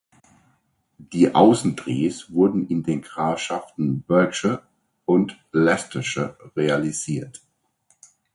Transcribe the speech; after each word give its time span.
Die 0.97 1.35
Außendrehs 1.35 2.33
wurden 2.33 2.65
in 2.69 2.81
den 2.81 3.03
Grafschaften 3.03 4.01
Berkshire 4.01 4.63
und 5.05 5.37
Leicestershire 5.51 6.39
realisiert. 6.55 7.43